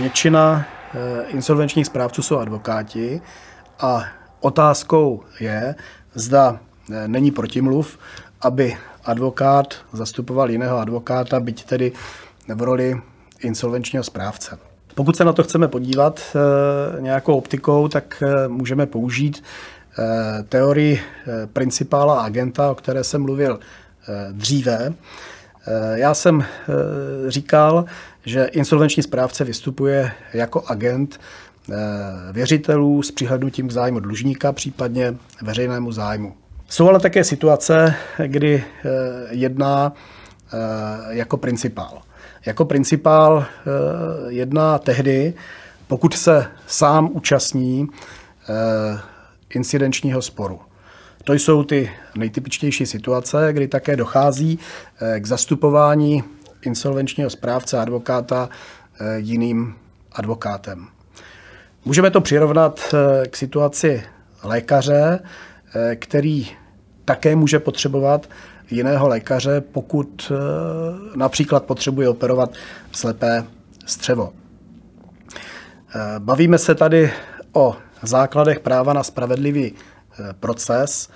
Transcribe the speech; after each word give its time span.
většina 0.00 0.66
insolvenčních 1.26 1.86
správců 1.86 2.22
jsou 2.22 2.38
advokáti 2.38 3.20
a 3.80 4.04
otázkou 4.40 5.22
je, 5.40 5.74
zda 6.14 6.60
není 7.06 7.30
protimluv, 7.30 7.98
aby 8.40 8.76
advokát 9.04 9.74
zastupoval 9.92 10.50
jiného 10.50 10.78
advokáta, 10.78 11.40
byť 11.40 11.64
tedy 11.64 11.92
v 12.54 12.62
roli 12.62 13.00
insolvenčního 13.40 14.04
správce. 14.04 14.58
Pokud 14.94 15.16
se 15.16 15.24
na 15.24 15.32
to 15.32 15.42
chceme 15.42 15.68
podívat 15.68 16.20
e, 16.20 17.00
nějakou 17.00 17.34
optikou, 17.34 17.88
tak 17.88 18.22
můžeme 18.48 18.86
použít 18.86 19.42
teorii 20.48 21.00
principála 21.52 22.22
agenta, 22.22 22.70
o 22.70 22.74
které 22.74 23.04
jsem 23.04 23.22
mluvil 23.22 23.60
dříve. 24.32 24.92
Já 25.94 26.14
jsem 26.14 26.44
říkal, 27.28 27.84
že 28.24 28.44
insolvenční 28.44 29.02
správce 29.02 29.44
vystupuje 29.44 30.12
jako 30.34 30.64
agent 30.66 31.20
věřitelů 32.32 33.02
s 33.02 33.10
přihlednutím 33.10 33.68
k 33.68 33.72
zájmu 33.72 34.00
dlužníka, 34.00 34.52
případně 34.52 35.14
veřejnému 35.42 35.92
zájmu. 35.92 36.34
Jsou 36.68 36.88
ale 36.88 37.00
také 37.00 37.24
situace, 37.24 37.94
kdy 38.26 38.64
jedná 39.30 39.92
jako 41.10 41.36
principál. 41.36 42.02
Jako 42.46 42.64
principál 42.64 43.44
eh, 43.46 43.62
jedná 44.28 44.78
tehdy, 44.78 45.34
pokud 45.86 46.14
se 46.14 46.46
sám 46.66 47.08
účastní 47.12 47.88
eh, 48.48 49.00
incidenčního 49.54 50.22
sporu. 50.22 50.60
To 51.24 51.32
jsou 51.32 51.64
ty 51.64 51.90
nejtypičtější 52.16 52.86
situace, 52.86 53.48
kdy 53.52 53.68
také 53.68 53.96
dochází 53.96 54.58
eh, 55.00 55.20
k 55.20 55.26
zastupování 55.26 56.24
insolvenčního 56.62 57.30
správce 57.30 57.78
advokáta 57.78 58.48
jiným 59.16 59.74
advokátem. 60.12 60.86
Můžeme 61.84 62.10
to 62.10 62.20
přirovnat 62.20 62.94
k 63.30 63.36
situaci 63.36 64.02
lékaře, 64.42 65.20
který 65.94 66.48
také 67.04 67.36
může 67.36 67.58
potřebovat 67.58 68.28
jiného 68.70 69.08
lékaře, 69.08 69.60
pokud 69.60 70.32
eh, 70.32 70.36
například 71.16 71.64
potřebuje 71.64 72.08
operovat 72.08 72.50
slepé 72.92 73.44
střevo. 73.86 74.32
Eh, 75.94 75.98
bavíme 76.18 76.58
se 76.58 76.74
tady 76.74 77.12
o 77.52 77.76
základech 78.02 78.60
práva 78.60 78.92
na 78.92 79.02
spravedlivý 79.02 79.74
eh, 79.74 79.99
proces. 80.40 81.08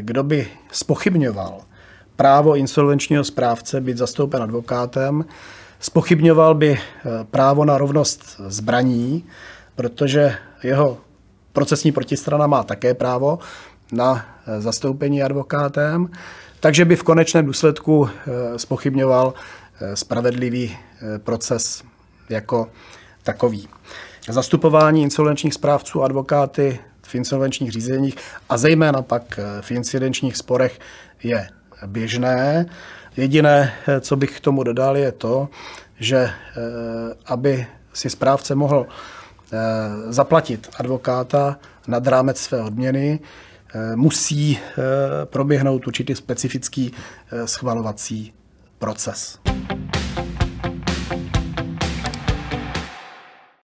Kdo 0.00 0.22
by 0.22 0.48
spochybňoval 0.72 1.60
právo 2.16 2.56
insolvenčního 2.56 3.24
správce 3.24 3.80
být 3.80 3.96
zastoupen 3.96 4.42
advokátem, 4.42 5.24
spochybňoval 5.80 6.54
by 6.54 6.78
právo 7.30 7.64
na 7.64 7.78
rovnost 7.78 8.40
zbraní, 8.46 9.24
protože 9.74 10.34
jeho 10.62 10.98
procesní 11.52 11.92
protistrana 11.92 12.46
má 12.46 12.62
také 12.62 12.94
právo 12.94 13.38
na 13.92 14.26
zastoupení 14.58 15.22
advokátem 15.22 16.08
takže 16.60 16.84
by 16.84 16.96
v 16.96 17.02
konečném 17.02 17.46
důsledku 17.46 18.08
eh, 18.08 18.58
spochybňoval 18.58 19.34
eh, 19.80 19.96
spravedlivý 19.96 20.76
eh, 20.76 21.18
proces 21.18 21.82
jako 22.28 22.68
takový. 23.22 23.68
Zastupování 24.28 25.02
insolvenčních 25.02 25.54
správců 25.54 26.02
advokáty 26.02 26.78
v 27.10 27.14
insolvenčních 27.14 27.72
řízeních 27.72 28.16
a 28.48 28.56
zejména 28.56 29.02
pak 29.02 29.40
v 29.60 29.70
incidenčních 29.70 30.36
sporech 30.36 30.78
je 31.22 31.48
běžné. 31.86 32.66
Jediné, 33.16 33.72
co 34.00 34.16
bych 34.16 34.36
k 34.36 34.40
tomu 34.40 34.62
dodal, 34.62 34.96
je 34.96 35.12
to, 35.12 35.48
že 35.98 36.30
aby 37.26 37.66
si 37.92 38.10
správce 38.10 38.54
mohl 38.54 38.86
zaplatit 40.08 40.68
advokáta 40.76 41.58
nad 41.88 42.06
rámec 42.06 42.38
své 42.38 42.62
odměny, 42.62 43.20
Eh, 43.74 43.96
musí 43.96 44.58
eh, 44.58 44.76
proběhnout 45.24 45.86
určitý 45.86 46.14
specifický 46.14 46.92
eh, 47.32 47.46
schvalovací 47.46 48.32
proces. 48.78 49.38